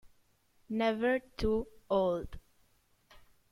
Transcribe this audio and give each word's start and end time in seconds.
Never 0.67 1.19
Too 1.37 1.67
Old 1.87 2.39